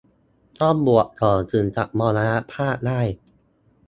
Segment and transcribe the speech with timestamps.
[0.61, 3.01] ต้องบวชก่อนถึงจะมรณภาพได้